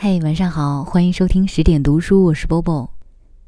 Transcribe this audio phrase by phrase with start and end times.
[0.00, 2.90] 嘿，晚上好，欢迎收听十点读书，我是 Bobo。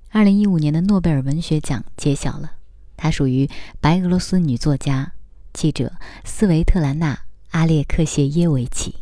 [0.08, 2.54] 二零一五年的诺贝尔文学奖揭晓了，
[2.96, 3.48] 它属于
[3.80, 5.12] 白俄罗斯女作家、
[5.52, 5.92] 记者
[6.24, 7.14] 斯维特兰娜·
[7.50, 8.96] 阿列克谢耶维奇。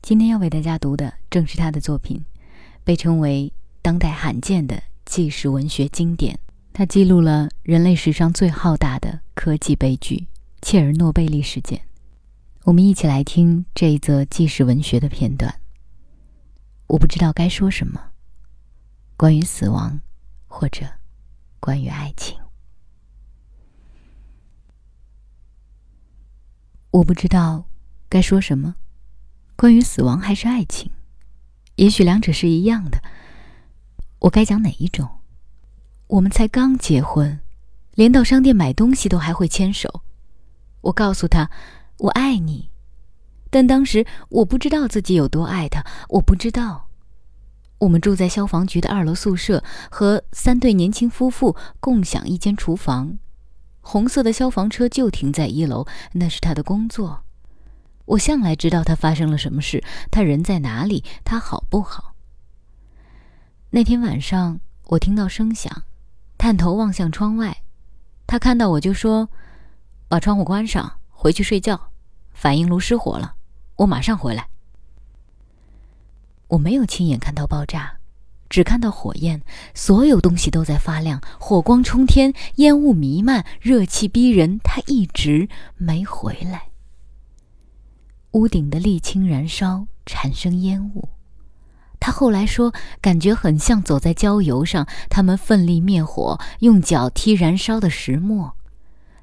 [0.00, 2.24] 今天要为大家读的正是她的作品，
[2.82, 3.52] 被称为
[3.82, 6.38] 当代罕见的纪实文学经典。
[6.72, 10.28] 它记录了人类史上最浩大的科技悲剧——
[10.62, 11.82] 切尔诺贝利事件。
[12.62, 15.54] 我们一起来听这一则纪实文学的片段。
[16.94, 18.00] 我不知道该说什么，
[19.16, 20.00] 关于死亡，
[20.46, 20.86] 或者
[21.58, 22.38] 关于爱情。
[26.92, 27.64] 我不知道
[28.08, 28.76] 该说什么，
[29.56, 30.88] 关于死亡还是爱情？
[31.74, 33.02] 也许两者是一样的。
[34.20, 35.18] 我该讲哪一种？
[36.06, 37.40] 我们才刚结婚，
[37.94, 40.04] 连到商店买东西都还会牵手。
[40.82, 41.50] 我告诉他。
[41.98, 42.70] 我爱你，
[43.50, 45.84] 但当时我不知道自己有多爱他。
[46.08, 46.88] 我不知道，
[47.84, 53.18] 我们住在消防局的二楼宿舍，和三对年轻夫妇共享一间厨房。
[53.82, 57.24] 红色的消防车就停在一楼，那是他的工作。
[58.06, 62.14] 我向来知道他发生了什么事，他人在哪里，他好不好。
[63.70, 65.82] 那天晚上，我听到声响，
[66.38, 67.62] 探头望向窗外，
[68.26, 69.28] 他看到我就说
[70.08, 71.90] ：“把窗户关上。”回去睡觉，
[72.32, 73.34] 反应炉失火了，
[73.76, 74.48] 我马上回来。
[76.48, 77.94] 我没有亲眼看到爆炸，
[78.48, 79.42] 只看到火焰，
[79.74, 84.58] 所有东西都在发亮，火光冲天，烟雾弥漫，热气逼人。
[84.62, 86.68] 他一直没回来。
[88.32, 91.08] 屋顶的沥青燃烧，产生烟雾。
[91.98, 98.56] 他后来说，感觉很像走在郊游上，他们奋力灭火，用脚踢燃烧的石墨。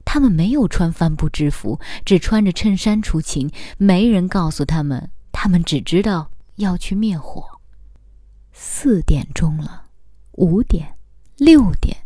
[0.04, 3.52] 他们没有穿帆布制服，只穿着衬衫出勤。
[3.78, 6.32] 没人告诉他们，他们只知道
[6.62, 7.60] 要去灭火。
[8.54, 9.86] 四点钟了，
[10.34, 10.98] 五点，
[11.38, 11.98] 六点。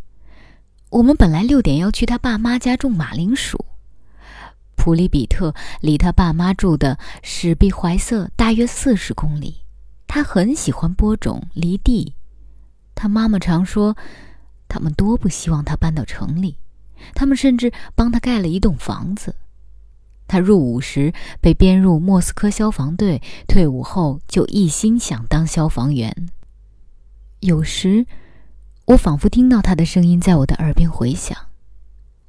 [0.89, 3.65] 我们本来六点要去他爸妈家种马铃薯。
[4.75, 9.61] 普里比特离他爸妈住的史毕怀瑟大约四十公里。
[10.07, 12.13] 他很喜欢播种犁地。
[12.93, 13.97] 他妈妈常说，
[14.67, 16.57] 他们多不希望他搬到城里。
[17.13, 19.35] 他们甚至帮他盖了一栋房子。
[20.27, 26.27] 他入伍时被编入莫斯科消防队，退伍后就一心想当消防员。
[27.39, 28.05] 有时，
[28.85, 31.37] 我仿佛听到他的声音在我的耳边回响，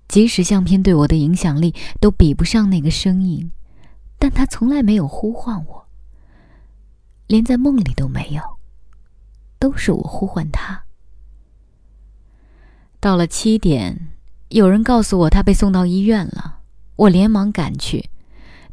[0.08, 3.50] 即使相片对我的影响力都比不上那个声音，
[4.18, 5.86] 但他从来没有呼唤我，
[7.26, 8.42] 连在梦里都没有，
[9.58, 10.84] 都是我呼唤他。
[13.00, 14.08] 到了七点。
[14.50, 16.55] 有人告诉我他被送到医院了，
[16.96, 18.10] 我连忙赶去，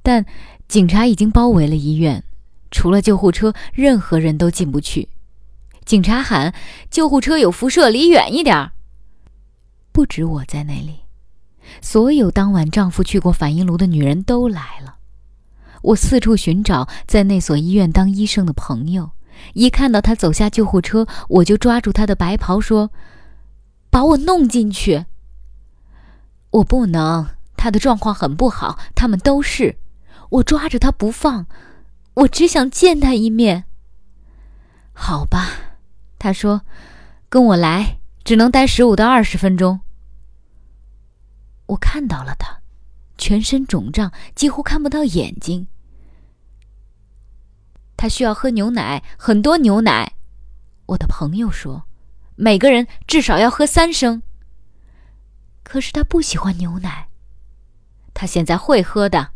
[0.01, 0.25] 但
[0.67, 2.23] 警察已经包围了医院，
[2.71, 5.09] 除了救护车，任何人都进不去。
[5.85, 6.53] 警察喊
[6.89, 8.71] ：“救护车有辐射，离远一点。”
[9.91, 11.01] 不止我在那里，
[11.81, 14.95] 所有当晚丈夫去过反应炉的女人都来了。
[15.81, 19.11] 我四处寻找在那所医院当医生的朋友，
[19.53, 22.89] 一看到他走下救护车，我就抓住他的白袍说
[23.91, 25.05] ：“把我弄进去。”
[26.51, 27.27] 我不能，
[27.63, 29.77] 他的状况很不好，他们都是。
[30.31, 31.47] 我抓着他不放，
[32.15, 33.63] 我只想见他一面。
[34.91, 35.47] 好吧，
[36.19, 36.63] 他说
[37.29, 39.79] ：“跟我来，只能待十五到二十分钟。”
[41.67, 42.59] 我看到了他，
[43.17, 45.67] 全身肿胀，几乎看不到眼睛。
[47.95, 50.15] 他需要喝牛奶，很多牛奶。
[50.87, 51.85] 我的朋友说，
[52.35, 54.21] 每个人至少要喝三升。
[55.63, 57.07] 可是他不喜欢牛奶。
[58.13, 59.31] 他现在会喝的。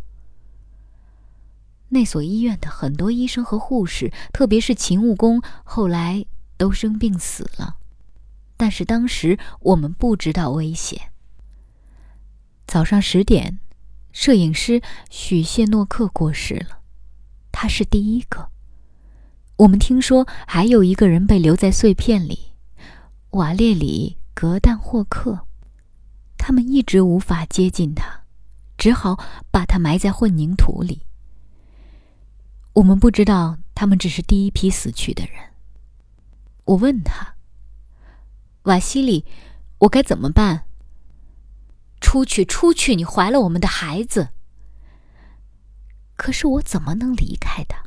[1.89, 6.25] 那所医院的很多医生和护士，特别是勤务工，后来
[6.57, 7.77] 都生病死了。
[8.57, 11.11] 但是当时我们不知道危险。
[12.65, 13.59] 早上十点，
[14.11, 16.79] 摄影师许谢诺克过世了，
[17.51, 18.49] 他是第一个。
[19.57, 22.51] 我们听说还有一个人被留在碎片里，
[23.29, 25.47] 瓦列里格旦霍克。
[26.37, 28.23] 他们一直无法接近他，
[28.77, 31.01] 只好把它埋在混凝土里。
[32.73, 35.33] 我们不知道他们只是第一批死去的人。
[36.65, 37.35] 我问他
[38.63, 39.25] ：“瓦西里，
[39.79, 40.65] 我该怎么办
[41.99, 42.95] ？”“出去，出去！
[42.95, 44.29] 你怀了我们的孩子。”
[46.15, 47.83] 可是我怎么能离开他？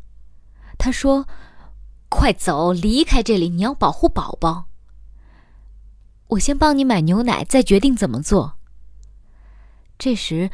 [0.79, 1.29] 他说
[2.09, 3.49] ：“快走，离开这里！
[3.49, 4.67] 你要保护宝宝。”
[6.29, 8.57] 我先帮你买牛奶，再决定怎么做。
[9.99, 10.51] 这时，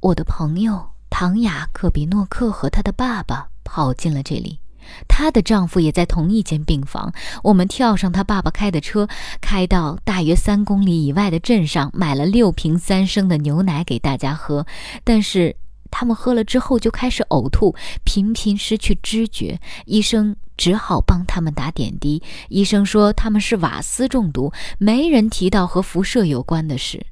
[0.00, 4.60] 我的朋友唐雅克比诺克和他的爸爸跑进了这里。
[5.06, 7.12] 她的丈夫也在同一间病房。
[7.44, 9.06] 我们跳上她爸爸开的车，
[9.40, 14.66] 开到大约三公里以外的镇上，买了六瓶三升的牛奶给大家喝。
[15.04, 15.54] 但是
[15.90, 17.74] 他们喝了之后就开始呕吐，
[18.04, 19.60] 频频失去知觉。
[19.84, 22.22] 医生只好帮他们打点滴。
[22.48, 27.06] 医生说他们是瓦斯中毒，没人提到和辐射有关的事。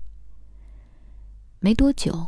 [1.61, 2.27] 没多久，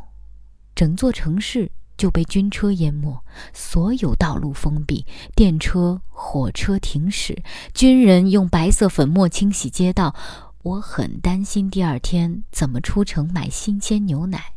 [0.75, 1.71] 整座城市。
[1.97, 3.23] 就被军车淹没，
[3.53, 5.05] 所有道路封闭，
[5.37, 7.43] 电车、火车停驶，
[7.75, 10.15] 军人用白色粉末清洗街道。
[10.63, 14.55] 我很担心第二天怎么出城买新鲜牛奶。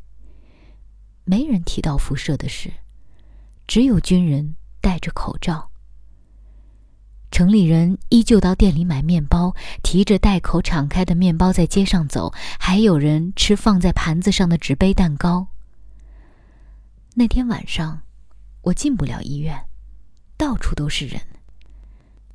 [1.25, 2.71] 没人提到辐射的事，
[3.67, 5.69] 只有军人戴着口罩。
[7.29, 15.49] 城里人依旧到店里买面包，提着袋口敞开的面包在街上走，还有人吃放在盘子上的纸杯蛋糕。
[17.15, 18.01] 那天晚上，
[18.61, 19.65] 我进不了医院，
[20.35, 21.21] 到处都是人。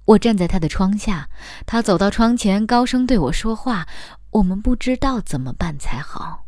[0.05, 1.29] 我站在他的窗下，
[1.67, 3.89] 他走到窗前，高声对我说话。
[4.31, 6.45] 我们不知道怎么办才好。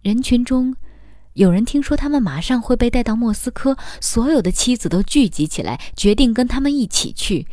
[0.00, 0.74] 人群中，
[1.34, 7.46] 有人听说他们马上会被带到莫斯科，所有的妻子都聚集起来，决定跟他们一起去。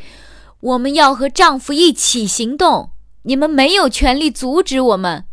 [0.62, 2.94] 我们要和丈夫一起行动，
[3.24, 5.26] 你们没有权利阻止我们。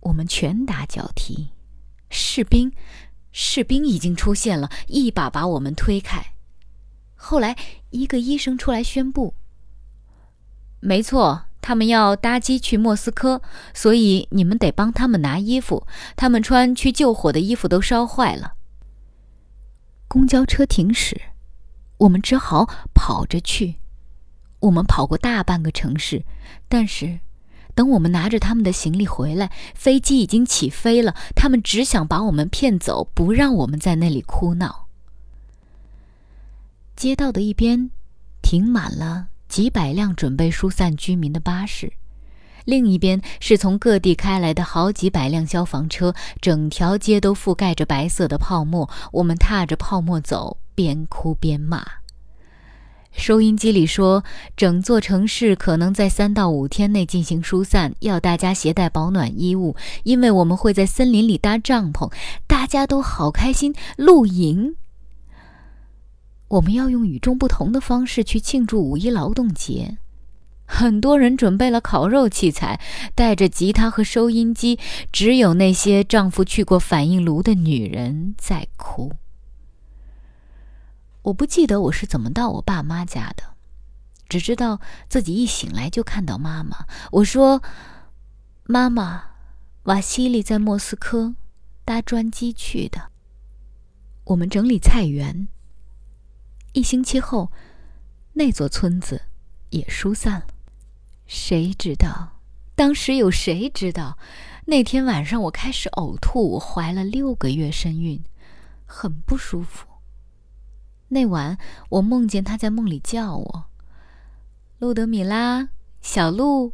[0.00, 1.51] 我们拳打脚踢。
[2.12, 2.70] 士兵，
[3.32, 6.34] 士兵已经出现了，一把把我们推开。
[7.16, 7.56] 后来，
[7.90, 9.34] 一个医生出来宣布
[10.78, 13.40] ：“没错，他们要搭机去莫斯科，
[13.72, 15.86] 所以你们得帮他们拿衣服。
[16.14, 18.54] 他们穿去救火的衣服都烧坏了。”
[20.06, 21.18] 公交车停驶，
[21.96, 23.76] 我们只好跑着去。
[24.60, 26.24] 我们跑过大半个城市，
[26.68, 27.20] 但是。
[27.82, 31.16] 等我们拿着他们的行李回来，飞机已经起飞了。
[31.34, 34.86] 他们只想把我们骗走，不让我们在那里哭闹。
[36.94, 37.90] 街道的一边
[38.40, 41.92] 停满了几百辆准备疏散居民的巴士，
[42.64, 48.88] 另一边是从各地开来的好几百辆消防车，整条街都覆盖着白色的泡沫。
[49.10, 51.84] 我们踏着泡沫走，边哭边骂。
[53.12, 54.24] 收音机里说，
[54.56, 62.10] 整座城市可能在三到五天内进行疏散，要大家携带保暖衣物，因为我们会在森林里搭帐篷。
[62.46, 64.76] 大家都好开心，露营。
[66.48, 69.98] 我们要用与众不同的方式去庆祝五一劳动节。
[70.64, 72.80] 很多人准备了烤肉器材，
[73.14, 74.78] 带着吉他和收音机，
[75.12, 79.12] 只有那些丈夫去过反应炉的女人在哭。
[81.22, 83.42] 我不记得我是怎么到我爸妈家的，
[84.28, 86.86] 只知道自己一醒来就看到妈妈。
[87.12, 87.62] 我说
[88.64, 89.24] ：“妈妈，
[89.84, 91.34] 瓦西里在莫斯科
[91.84, 93.12] 搭专机去的。”
[94.24, 95.48] 我们整理菜园。
[96.72, 97.52] 一星期后，
[98.32, 99.22] 那座村子
[99.70, 100.46] 也疏散了。
[101.26, 102.40] 谁知道？
[102.74, 104.16] 当时有谁知道？
[104.64, 108.24] 那天晚上我开始呕吐，我怀了六个月身孕，
[108.86, 109.86] 很不舒服。
[111.12, 111.58] 那晚，
[111.90, 113.64] 我梦见他在梦里叫我
[114.80, 115.68] ：“路德米拉，
[116.00, 116.72] 小路。”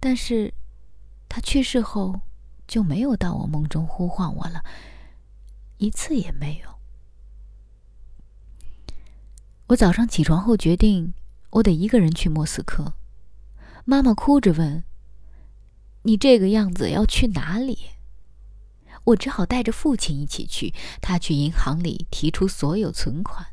[0.00, 0.52] 但是，
[1.28, 2.22] 他去世后
[2.66, 4.64] 就没有到我梦中呼唤我了，
[5.78, 6.68] 一次也没有。
[9.68, 11.14] 我早上起床后决定，
[11.50, 12.94] 我得一个人去莫斯科。
[13.84, 14.82] 妈妈哭着问
[16.02, 17.78] ：“你这个样子要去哪里？”
[19.04, 20.72] 我只好带着父亲一起去。
[21.00, 23.46] 他去银行里提出所有存款。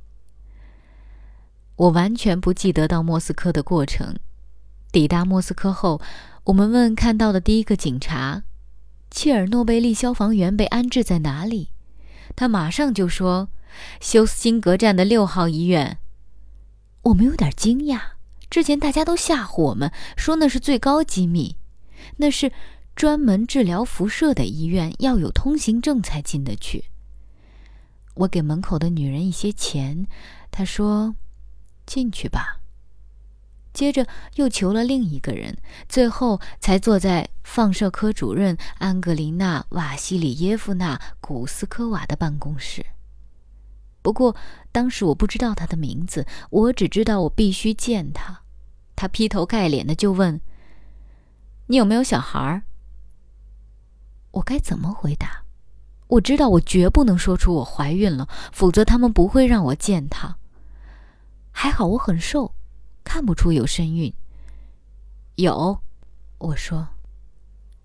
[1.75, 4.17] 我完全不记得到莫斯科的过程。
[4.91, 6.01] 抵达莫斯科后，
[6.45, 8.43] 我们问看到的第一个警察
[9.09, 11.69] ：“切尔诺贝利消防员被安置在哪里？”
[12.35, 13.49] 他马上就说
[14.01, 15.99] ：“休斯金格站的六号医院。”
[17.03, 18.01] 我们有点惊讶。
[18.49, 21.55] 之前大家都吓唬我们，说那是最高机密，
[22.17, 22.51] 那是。
[22.99, 26.83] 专门治疗辐射的医院要有通行证才进得去。
[28.13, 30.05] 我给门口的女人一些钱，
[30.51, 31.15] 她说
[31.87, 32.59] ：“进去吧。”
[33.71, 42.85] 接着又求了另一个人，最后才坐在放射科主任安格林娜·瓦西里耶夫娜·古斯科娃的办公室。
[44.01, 44.35] 不过
[44.73, 48.41] 当时我不知道她的名字，我只知道我必须见她。
[48.97, 50.41] 她劈头盖脸的就问
[51.67, 52.63] ：“你有没有小孩儿？”
[54.31, 55.43] 我该怎么回答？
[56.07, 60.37] 我知道我绝不能说出我怀孕了，否则他们不会让我见他。
[61.51, 62.55] 还好我很瘦，
[63.03, 64.13] 看不出有身孕。
[65.35, 65.81] 有，
[66.39, 66.87] 我说，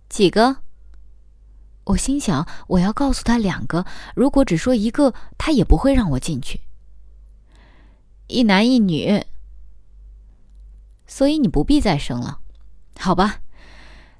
[0.08, 0.56] 几个？
[1.84, 3.84] 我心想，我要告诉他两个，
[4.14, 6.62] 如果只说一个，他也不会让我进去。
[8.26, 9.22] 一男一女，
[11.06, 12.40] 所以你不必再生了，
[12.98, 13.42] 好吧？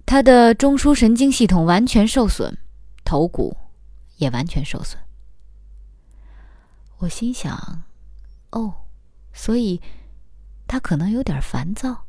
[0.07, 2.57] 他的中枢神经系统完全受损，
[3.05, 3.57] 头骨
[4.17, 5.01] 也完全受损。
[6.99, 7.83] 我心想，
[8.51, 8.73] 哦，
[9.33, 9.81] 所以
[10.67, 12.05] 他可能有点烦躁。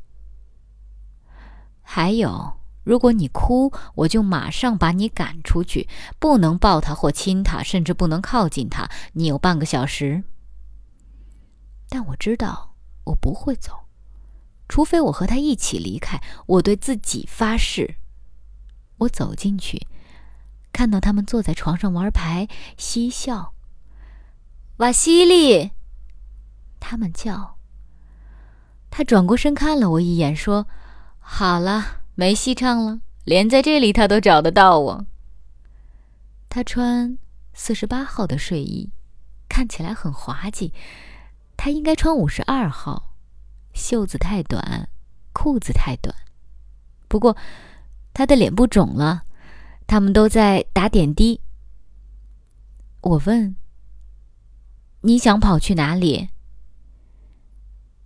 [1.82, 2.54] 还有。
[2.86, 5.88] 如果你哭，我就马上把你赶出去，
[6.20, 8.88] 不能抱他或亲他，甚至不能靠近他。
[9.14, 10.22] 你有半个小时。
[11.88, 13.85] 但我知道我不会走，
[14.68, 16.20] 除非我和他一起离开。
[16.46, 17.96] 我对自己发誓。
[18.98, 19.86] 我走进去，
[20.72, 23.52] 看到他们坐在床上玩牌、嬉笑。
[24.78, 25.72] 瓦西里，
[26.80, 27.56] 他们叫。
[28.90, 30.66] 他转过身看了我一眼，说
[31.20, 35.06] ：“好了。”没戏唱了，连在这里他都找得到我。
[36.48, 37.18] 他穿
[37.52, 38.90] 四十八号的睡衣，
[39.50, 40.72] 看起来很滑稽。
[41.58, 43.12] 他应该穿五十二号，
[43.76, 44.88] 袖子太短，
[45.32, 46.12] 裤子太短。
[47.06, 47.36] 不过，
[48.12, 49.24] 他的脸部肿了。
[49.86, 51.40] 他们都在打点滴。
[53.02, 53.54] 我问
[55.02, 56.30] ：“你想跑去哪里？”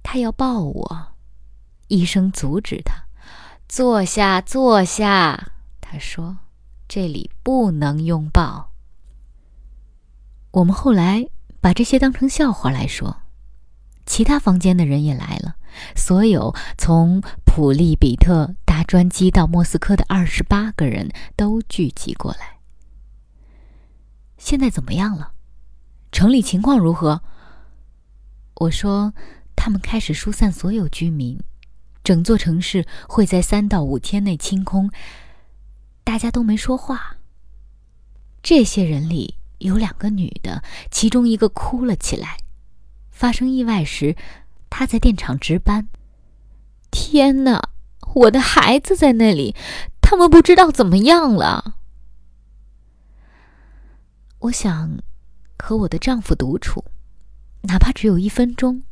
[0.05, 1.15] 他要抱我，
[1.89, 3.05] 医生阻止他。
[3.67, 5.53] 坐下，坐下。
[5.81, 6.37] 他说
[6.87, 8.73] ：“这里不能拥抱。”
[10.53, 11.27] 我们后来
[11.63, 13.23] 把这些当成笑话来说。
[14.05, 15.57] 其他房间的人也来了，
[15.95, 22.59] 所有从普利比特搭专机到莫斯科的二十八个人都聚集过来。
[24.39, 25.33] 现在怎么样了？
[26.13, 27.23] 城里情况如何？
[28.55, 29.15] 我说，
[29.55, 31.39] 他们开始疏散所有居民。
[32.03, 34.91] 整座城市会在三到五天内清空。
[36.03, 37.19] 大家都没说话。
[38.43, 42.39] 这些人里有两个女的，其中一个哭了起来。
[43.11, 44.17] 发生意外时，
[44.71, 45.89] 她在电厂值班。
[46.91, 47.69] 天哪，
[48.15, 49.55] 我的孩子在那里，
[50.01, 51.75] 他们不知道怎么样了。
[54.39, 54.99] 我想
[55.59, 56.85] 和我的丈夫独处，
[57.65, 58.83] 哪怕只有一分钟。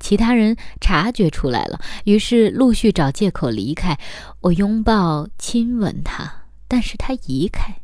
[0.00, 3.98] 其他人察觉出来了，于是陆续找借口离开。
[4.40, 7.82] 我拥抱、亲吻他，但是他移开。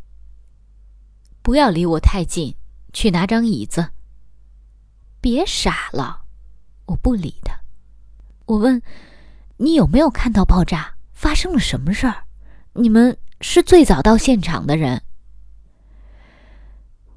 [1.43, 2.57] 不要离我太近，
[2.93, 3.90] 去拿张椅子。
[5.21, 6.23] 别傻了，
[6.90, 7.61] 我不理他。
[8.47, 8.82] 我问
[9.59, 10.94] ：“你有没有看到爆炸？
[11.12, 12.25] 发生了什么事儿？
[12.73, 15.02] 你们是最早到现场的人。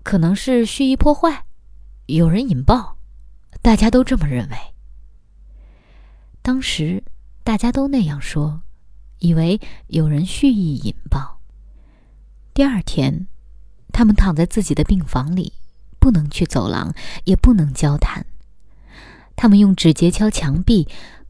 [0.03, 1.46] 可能是蓄意破坏，
[2.06, 2.98] 有人引爆，
[3.62, 4.58] 大家都这么认为。”
[6.44, 7.03] 当时
[7.44, 8.62] 大家都那样说，
[9.20, 11.39] 以为有人蓄意引爆。
[12.53, 13.27] 第二天，
[13.92, 15.53] 他们躺在自己的病房里，
[16.00, 18.24] 不能去走廊，也不能交谈。
[19.36, 20.88] 他们用指节敲墙壁，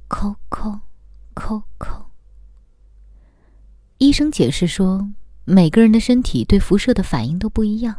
[0.07, 0.79] 抠抠
[1.33, 2.05] 抠抠。
[3.97, 5.09] 医生解释说，
[5.45, 7.95] 每个人的身体对辐射的反应都不一样，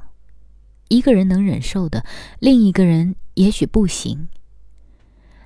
[0.88, 2.04] 一个人能忍受的，
[2.38, 4.28] 另一个人也许不行。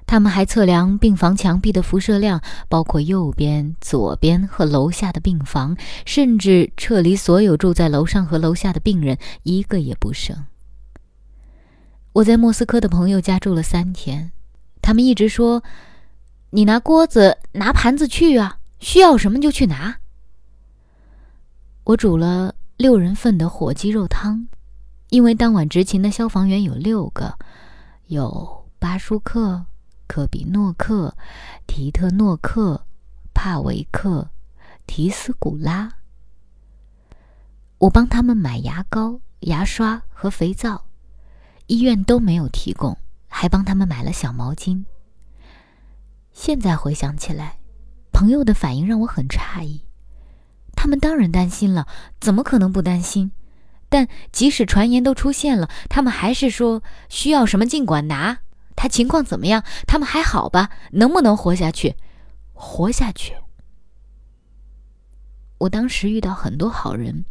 [0.04, 10.46] 他们还测量病房墙壁的辐射量，包括右边、左边和楼下的病房，甚至撤离所有住在楼上和楼下的病人，一个也不剩。
[12.14, 14.32] 我在莫斯科的朋友家住了三天，
[14.88, 15.62] 他们一直说
[16.48, 19.98] ：“你拿锅子、拿盘子去啊，需要什么就去拿。”
[21.84, 24.48] 我煮了六人份的火鸡肉汤，
[25.10, 27.38] 因为当晚执勤的消防员有六个，
[28.06, 29.66] 有巴舒克。
[30.06, 31.14] 科比诺克、
[31.66, 32.86] 提特诺克、
[33.34, 34.30] 帕维克、
[34.86, 35.96] 提斯古拉，
[37.76, 40.86] 我帮他们买牙膏、牙刷和肥皂，
[41.66, 42.96] 医院都没有提供，
[43.40, 44.84] 还帮他们买了小毛巾。
[46.32, 47.60] 现在回想起来，
[48.10, 49.84] 朋友的反应让我很诧异。
[50.74, 51.86] 他们当然担心了，
[52.18, 53.30] 怎么可能不担心？
[53.88, 58.40] 但即使传言都出现了，他们还是说需要什么尽管拿。
[58.74, 59.62] 他情况怎么样？
[59.86, 60.70] 他们还好吧？
[60.90, 61.94] 能不能活下去？
[62.54, 63.36] 活下去。
[65.58, 67.24] 我当时遇到很多好人，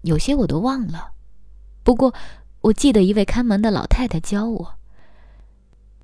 [0.00, 1.12] 有些我都忘了。
[1.84, 2.12] 不过
[2.62, 4.74] 我记得一位看门的老太太教我：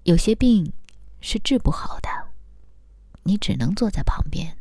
[0.08, 0.72] 有些病
[1.20, 2.08] 是治不好的，
[3.24, 4.56] 你只能坐在旁边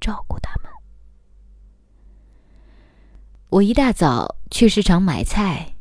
[0.00, 0.72] 照顾他们。
[3.50, 5.74] 我一大早去市场买菜。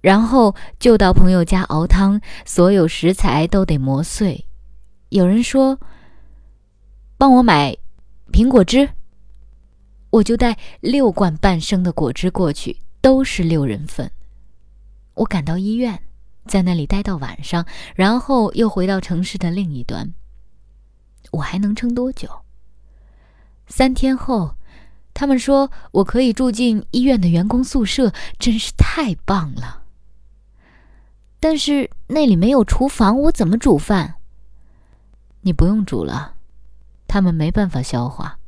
[0.00, 4.46] 然后就到朋友家熬汤，所有食材都得磨碎。
[5.08, 5.80] 有人说
[7.16, 7.74] ：“帮我买
[8.30, 8.90] 苹果汁。”
[10.12, 14.10] 我就带六罐半升的果汁过去，都是六人份。
[15.14, 15.98] 我赶到医院，
[16.46, 20.12] 在那里待到晚上，然后又回到城市的另一端。
[21.32, 22.28] 我还能撑多久？
[23.66, 24.56] 三天后，
[25.14, 29.82] 他们说我可以住进医院的员工宿舍，真是太棒了。
[31.40, 34.16] 但是那里没有厨房，我怎么煮饭？
[35.40, 36.36] 你不用煮了，
[37.06, 38.38] 他们没办法消化。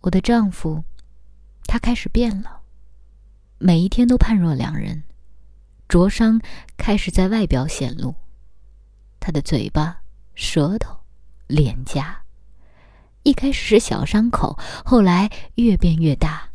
[0.00, 0.84] 我的丈夫，
[1.66, 2.60] 他开始变了，
[3.58, 5.04] 每一天都判若两人，
[5.92, 6.40] 灼伤
[6.78, 8.14] 开始在外表显露，
[9.20, 10.00] 他的嘴巴、
[10.34, 11.00] 舌头、
[11.46, 12.22] 脸颊，
[13.24, 16.48] 一开始是小伤口，后来越变越大，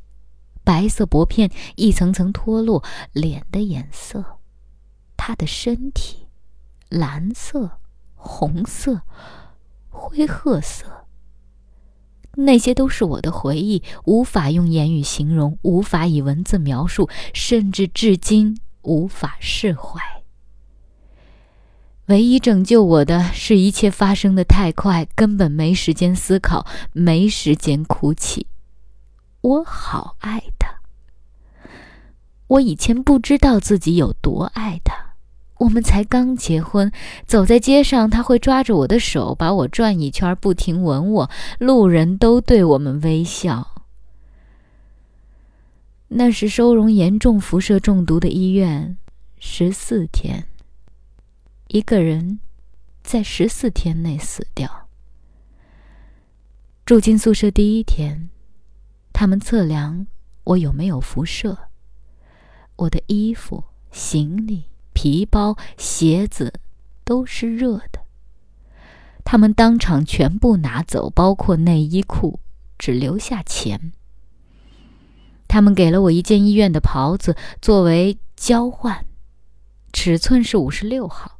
[0.64, 4.40] 白色薄片一层层脱落，脸的颜色，
[5.16, 6.26] 他的身体，
[6.90, 7.78] 蓝色、
[8.16, 9.04] 红色、
[9.92, 11.06] 灰褐色。
[12.38, 20.02] 那些都是我的回忆，无法用言语形容，无法以文字描述，甚至至今无法释怀。
[22.06, 28.48] 唯一拯救我的是一切发生的太快，根本没时间思考，没时间哭泣。
[29.42, 30.70] 我好爱他，
[32.48, 34.96] 我以前不知道自己有多爱他。
[35.60, 36.92] 我们才刚结婚，
[37.26, 41.30] 走在街上，他会抓着我的手，把我转一圈，不停吻我。
[41.60, 43.77] 路人都对我们微笑。
[46.10, 48.98] 那是收容严重辐射中毒的医院，
[49.40, 50.48] 十四天。
[51.68, 52.40] 一个人
[53.04, 54.88] 在十四天内死掉。
[56.86, 58.30] 住进宿舍第一天，
[59.12, 60.08] 他们测量
[60.46, 61.58] 我有没有辐射，
[62.78, 64.66] 我的衣服、行李。
[64.94, 66.52] 皮包、鞋子
[67.04, 68.00] 都是热的。
[69.24, 72.40] 他们当场全部拿走，包括内衣裤，
[72.80, 73.92] 只留下钱。
[75.48, 79.06] 他们给了我一件医院的袍子作为交换，
[79.94, 81.40] 尺寸是五十六号，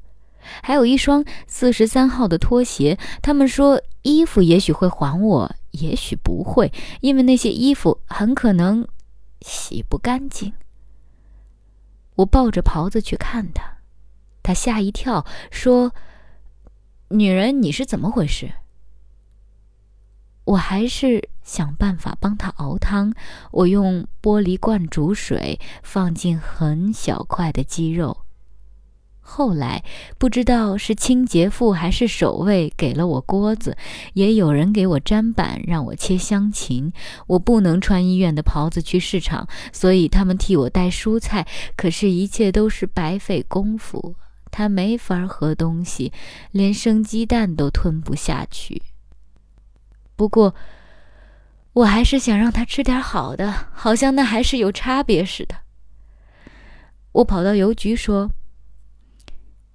[0.64, 2.98] 还有一双四十三号的拖鞋。
[3.22, 8.88] 他们说衣服也许会还我，也许不会，因为那些衣服很可能
[9.42, 10.54] 洗不干净。
[12.16, 13.78] 我抱着袍子去看他，
[14.42, 15.94] 他吓一跳，说
[17.10, 18.52] ：“女人，你是怎么回事？”
[20.48, 23.14] 我还是想办法帮他熬汤。
[23.52, 28.18] 我用玻璃罐煮水，放进很小块的鸡肉。
[29.20, 29.84] 后来
[30.18, 33.76] 不知道是清洁妇还是守卫给了我锅子，
[34.14, 36.94] 也有人给我砧板让我切香芹。
[37.28, 41.46] 我不能穿医院的袍子去市场，所以他们替我带蔬菜。
[41.76, 44.16] 可是，一切都是白费功夫。
[44.50, 46.14] 他没法喝东西，
[46.52, 48.82] 连生鸡蛋都吞不下去。
[50.18, 50.54] 不过，
[51.72, 55.56] 我还是想让他吃点好的，好像那还是有差别似的。
[57.14, 58.30] 我跑到邮局说。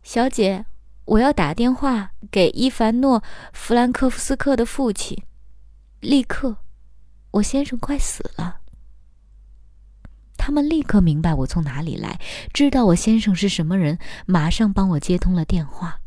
[0.02, 0.66] 小姐，
[1.04, 3.20] 我要打电话给伊凡诺·
[3.52, 5.16] 弗兰克夫斯克的父亲，
[6.00, 6.56] 立刻，
[7.30, 8.62] 我先生快死了。
[10.36, 12.20] 他们立刻明白我从哪里来，
[12.52, 16.00] 知道我先生是什么人，马上帮我接通了电话。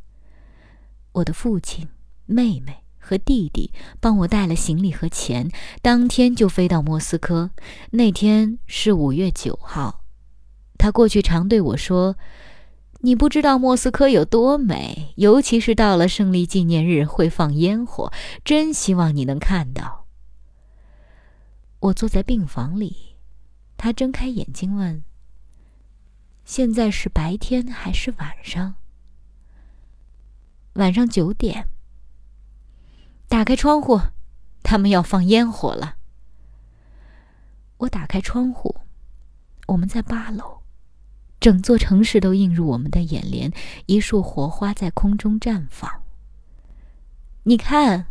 [1.13, 1.87] 我的父亲、
[2.25, 5.51] 妹妹和弟弟帮我带了行李和钱，
[5.83, 7.51] 当天就飞到莫斯科。
[7.91, 10.01] 那天是五月九号，
[10.79, 12.15] 他过去常对我说。
[13.01, 18.11] 你不知道莫斯科有多美，尤其是到了胜利纪念日会放烟火，
[18.43, 20.07] 真希望你能看到。
[21.81, 23.17] 我坐在病房里，
[23.77, 25.03] 他睁开眼睛问
[26.45, 28.73] ：“现在是白天还是晚上？”
[30.73, 31.67] 晚上九点。
[33.27, 33.99] 打开窗户，
[34.63, 35.95] 他们要放烟火了。
[37.77, 38.75] 我打开窗户，
[39.67, 40.61] 我们在八楼。
[41.39, 43.51] 整座城市都映入我们的眼帘，
[43.85, 46.03] 一束火花在空中绽放。
[47.43, 48.07] 你看，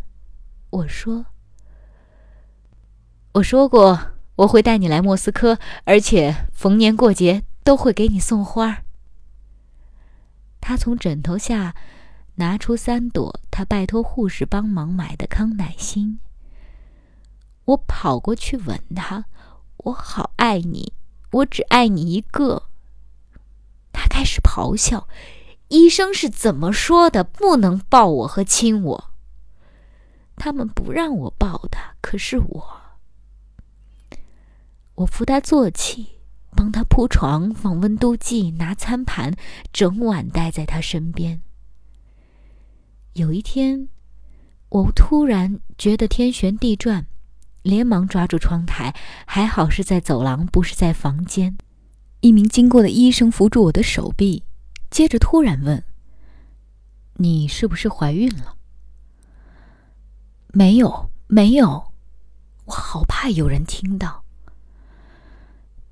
[0.71, 1.27] 我说，
[3.33, 8.83] 我说过我会带你来莫斯科，而且逢年过节都会给你送花。
[10.61, 11.75] 他从枕头下
[12.37, 16.19] 拿出三朵他拜托护士帮忙买的康乃馨。
[17.67, 19.25] 我跑过去吻他，
[19.79, 20.93] 我好爱你，
[21.31, 22.65] 我只爱你一个。
[23.93, 25.09] 他开始咆哮
[25.69, 27.23] ：“医生是怎么说的？
[27.25, 29.11] 不能抱我和亲我。
[30.37, 32.81] 他们不让我抱他，可是我……
[34.97, 36.19] 我扶他坐起，
[36.55, 39.35] 帮他铺床，放温度计，拿餐盘，
[39.73, 41.41] 整晚待在他身边。
[43.15, 43.89] 有一天，
[44.69, 47.07] 我突然觉得天旋地转，
[47.63, 48.93] 连忙抓住窗台，
[49.25, 51.57] 还好是在走廊，不是在房间。
[52.21, 54.43] 一名经过的医生扶住我的手臂，
[54.91, 55.85] 接着突然问
[57.15, 58.57] ：“你是不是怀孕了
[60.53, 61.93] ？”“没有，没有。”
[62.67, 64.25] 我好怕有人听到。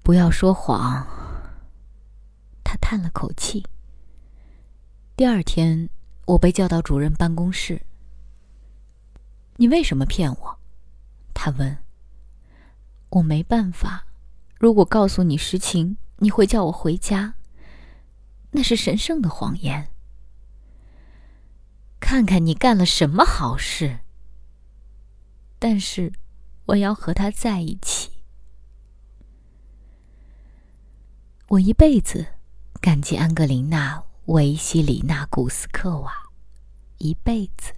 [0.03, 1.07] 不要说谎。
[2.65, 3.65] 他叹了口气。
[5.15, 5.89] 第二天，
[6.25, 7.83] 我被叫到主任办公室。
[9.57, 10.59] 你为什么骗我？
[11.35, 11.79] 他问。
[13.11, 14.07] 我没办法。
[14.59, 17.35] 如果告诉你实情，你会叫我回家。
[18.53, 19.89] 那是神圣的谎言。
[22.01, 24.01] 看看你干了什么好事。
[25.59, 26.13] 但是，
[26.67, 28.11] 我要和他在一起。
[31.49, 32.27] 我一辈子
[32.81, 36.13] 感激安格琳娜·维西里娜·古斯克娃，
[36.99, 37.73] 一辈子。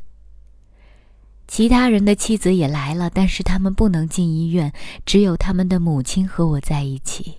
[1.49, 4.73] 其他人的妻子也来了，但是他们不能进医院，
[5.07, 7.39] 只有他们的母亲和我在一起。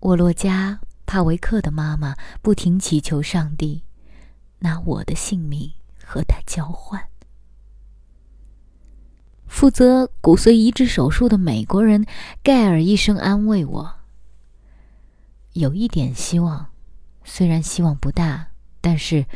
[0.00, 3.82] 沃洛加·帕维克的妈妈不停祈求上帝，
[4.60, 5.72] 拿我的性命
[6.04, 7.08] 和他交换。
[9.46, 12.06] 负责骨髓移植手术的美国人
[12.42, 13.94] 盖尔医生安慰我
[15.54, 16.71] ：“有一点希望，
[17.24, 18.48] 虽然希望不大，
[18.80, 19.26] 但是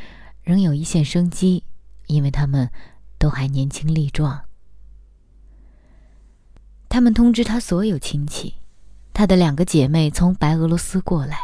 [0.42, 1.64] 仍有一线生机，
[2.06, 2.70] 因为他们。”
[3.18, 4.44] 都还年轻力壮。
[6.86, 8.56] 他们通知他所有亲戚，
[9.14, 11.38] 他的两个姐妹从白俄罗斯过来，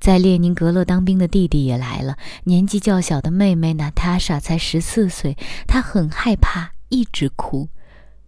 [0.00, 2.18] 在列宁格勒当兵的弟弟也来了。
[2.42, 7.68] 年纪较小的妹妹娜塔莎才十四岁，她很害怕，一直哭。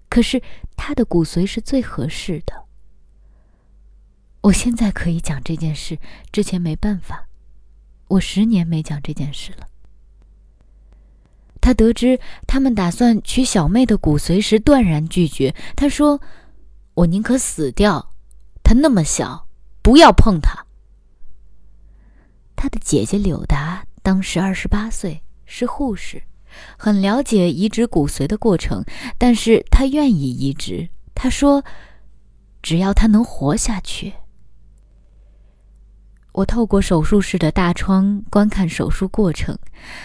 [0.08, 0.40] 可是
[0.76, 2.66] 她的骨髓是最合适的。
[4.42, 5.98] 我现在可以讲这件事，
[6.30, 7.25] 之前没办法。
[8.08, 9.66] 我十年没讲这件事了。
[11.60, 15.52] 他得知他们打算取小妹的骨髓时，断然拒绝。
[15.74, 16.20] 他说
[16.94, 18.12] ：“我宁可死掉，
[18.62, 19.48] 她那么小，
[19.82, 20.64] 不要碰她。”
[22.54, 26.22] 他的姐姐柳达当时二十八岁，是护士，
[26.78, 28.84] 很了解移植骨髓的过程，
[29.18, 30.88] 但是她愿意移植。
[31.14, 31.64] 她说
[32.62, 34.12] ：“只要她能活下去。”
[36.36, 39.58] 我透过手术室的大窗观看手术过程，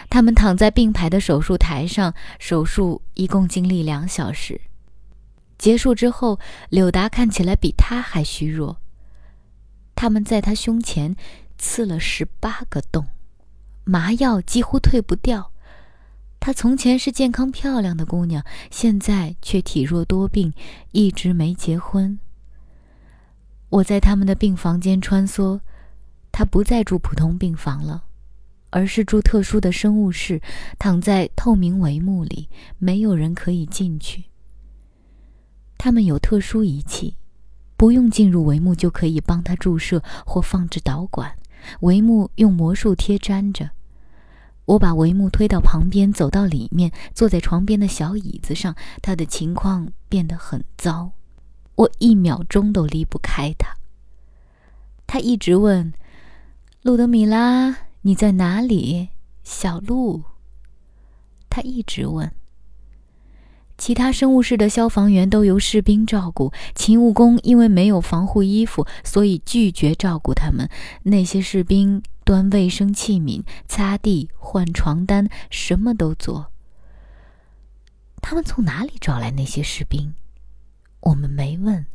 [0.10, 4.62] 他们躺在并排的手术台上，手术一共经历两小时。
[5.58, 6.40] 结束之后，
[6.70, 8.78] 柳达看起来比他还虚弱。
[9.94, 11.18] 他们在他胸前
[11.58, 13.06] 刺了十八个洞，
[13.84, 15.52] 麻药几乎退不掉。
[16.40, 18.42] 她从前是健康漂亮的姑娘，
[18.72, 20.54] 现在却体弱多病，
[20.94, 22.18] 一直没结婚。
[23.68, 25.60] 我在他们的病房间穿梭。
[26.32, 28.06] 他不再住普通病房了，
[28.70, 30.42] 而是住特殊的生物室，
[30.80, 34.24] 躺在透明帷幕里，没有人可以进去。
[35.78, 37.18] 他们有特殊仪器，
[37.76, 41.36] 不用进入帷幕就可以帮他注射或放置导管。
[41.82, 43.70] 帷幕用魔术贴粘着。
[44.66, 48.76] 我把帷幕推到旁边，走到里面，坐在床边的小椅子上。
[49.02, 51.12] 他的情况变得很糟，
[51.76, 53.76] 我一秒钟都离不开他。
[55.06, 55.94] 他一直问。
[56.84, 59.10] 路德米拉，你在哪里？
[59.44, 60.24] 小路。
[61.48, 62.32] 他一直问。
[63.78, 70.68] 其他生物室的消防员都由士兵照顾，勤务工因为没有防护衣服，所以拒绝照顾他们。
[71.04, 76.52] 那些士兵端卫生器皿、擦地、换床单，什么都做。
[78.24, 80.16] 他们从哪里找来那些士兵？
[81.02, 81.86] 我们没问。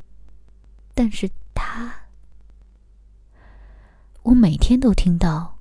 [0.95, 2.06] 但是他。
[4.27, 5.61] 我每天都听到，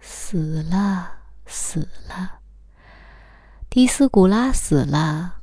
[0.00, 2.38] 死了，死了。
[3.68, 5.40] 迪斯古拉死了，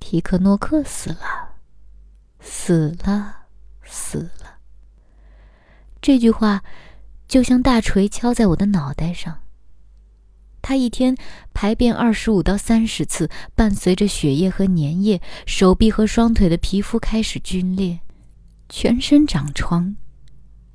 [0.00, 1.54] 提克诺克死了，
[2.40, 3.42] 死了，
[3.84, 4.58] 死了。
[6.02, 6.64] 这句话
[7.28, 9.42] 就像大锤敲在我的脑袋上。
[10.60, 11.16] 他一天
[11.54, 18.00] 排便二十五到三十次，伴随着血液和粘液，手臂和双腿的皮肤开始皲裂，
[18.68, 19.94] 全身长疮。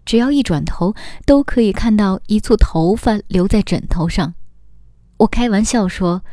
[0.05, 0.93] 只要一转头，
[1.25, 4.35] 都可以看到一簇头发留在枕头上。
[5.17, 6.23] 我开玩笑说：“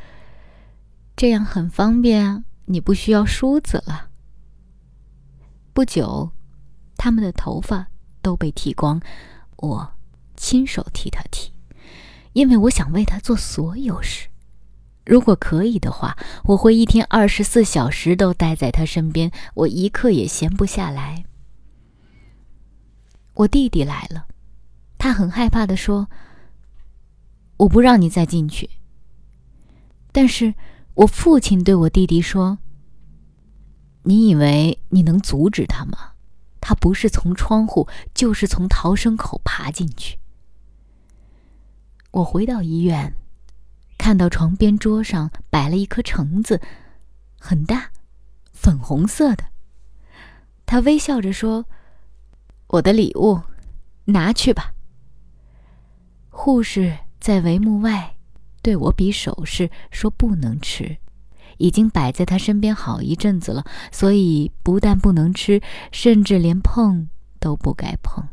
[1.17, 4.09] 这样很方便啊，你不需要梳子了。”
[5.73, 6.33] 不久，
[6.97, 7.87] 他们的头发
[8.21, 9.01] 都被剃光，
[9.57, 9.93] 我
[10.37, 11.53] 亲手替他剃，
[12.35, 14.29] 因为我想为他做所有事。
[15.07, 21.25] 如果可以的话，我会一天二十四小时都待在他身边，我一刻也闲不下来。
[23.35, 24.27] 我弟弟来了，
[24.99, 26.09] 他很害怕的说
[27.59, 28.69] ：“我不让你再进去。”
[30.13, 30.55] 但是，
[30.95, 32.59] 我父亲对我弟弟说
[34.05, 36.13] ：“你以为你能阻止他吗？
[36.61, 40.19] 他不是从窗户，就是从逃生口爬进去。
[42.13, 43.15] 我回到医院，
[43.97, 46.61] 看到床边桌上摆了一颗橙子，
[47.41, 47.91] 很大，
[48.53, 49.45] 粉红色的。
[50.67, 51.65] 他微笑着说
[52.73, 53.41] ：“我的礼物，
[54.07, 54.75] 拿去吧。”
[56.31, 58.17] 护士在帷幕外
[58.63, 60.97] 对我比手势，说：“不能吃。”
[61.59, 65.61] 已经摆在他身边好一阵子了，所以不但不能吃，
[65.93, 67.09] 甚至连碰
[67.39, 68.27] 都不该碰。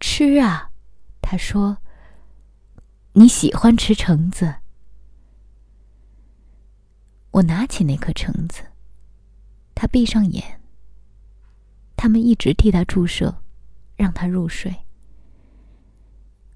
[0.00, 0.70] 吃啊，
[1.22, 1.78] 他说
[3.14, 4.56] ：“你喜欢吃橙子。”
[7.30, 8.64] 我拿起那颗橙子，
[9.74, 10.61] 他闭上眼。
[12.02, 13.32] 他们一直替他注射，
[13.94, 14.74] 让他入睡。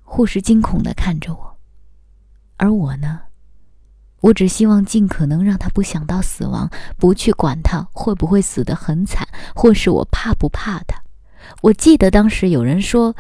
[0.02, 1.56] 护士惊恐的看着我，
[2.56, 3.20] 而我呢？
[4.22, 11.00] 我只希望尽可能让他不想到死亡，不去管他会不会死得很惨，或是我怕不怕他。
[11.62, 13.14] 我记得当时有人说：“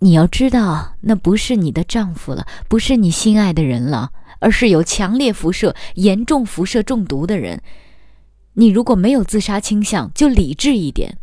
[0.00, 7.60] 你要知道，那不是你的丈夫了，不是你心爱的人了，而是有强烈辐射、严重辐射中毒的人。
[8.54, 11.18] 你如果没有自杀倾向，就理智一点。”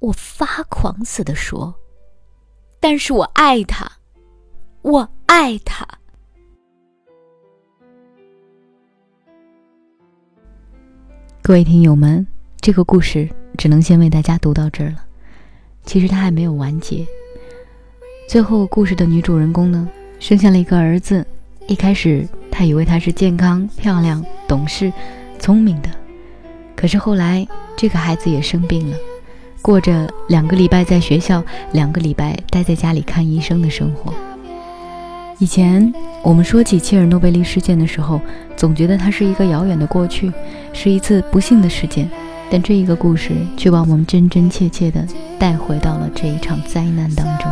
[0.00, 1.74] 我发狂似的说
[2.78, 3.90] ：“但是我爱他，
[4.82, 5.84] 我爱他。”
[11.42, 12.24] 各位听友们，
[12.60, 15.04] 这个故事只能先为大家读到这儿了。
[15.84, 17.04] 其实它还没有完结。
[18.28, 19.88] 最后，故事的女主人公呢，
[20.20, 21.26] 生下了一个儿子。
[21.66, 24.92] 一开始，她以为他是健康、漂亮、懂事、
[25.40, 25.90] 聪明的。
[26.76, 28.96] 可是后来，这个孩子也生病了，
[29.68, 34.14] 过着两个礼拜在学校，两个礼拜待在家里看医生的生活。
[35.38, 38.18] 以前我们说起切尔诺贝利事件的时候，
[38.56, 40.32] 总觉得它是一个遥远的过去，
[40.72, 42.08] 是一次不幸的事件。
[42.50, 45.06] 但这一个故事却把我们真真切切的
[45.38, 47.46] 带回到了这一场灾难当中。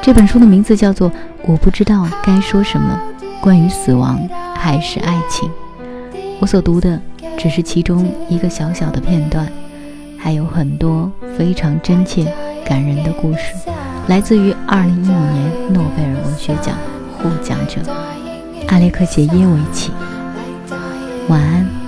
[0.00, 1.10] 这本书的名字叫做
[1.42, 2.98] 《我不知道该说什么》，
[3.42, 4.18] 关于死亡
[4.56, 5.50] 还是爱情。
[6.40, 6.98] 我所读的
[7.36, 9.46] 只是其中一个小小的片段，
[10.18, 12.24] 还有很多非常真切、
[12.64, 13.54] 感人的故事。
[14.08, 16.76] 来自于2015年诺贝尔文学奖
[17.16, 17.80] 获奖者
[18.68, 19.92] 阿列克谢耶维奇。
[21.28, 21.87] 晚安。